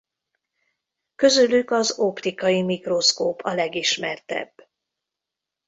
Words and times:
Közülük 1.15 1.71
az 1.71 1.99
optikai 1.99 2.61
mikroszkóp 2.63 3.39
a 3.43 3.53
legismertebb. 3.53 4.53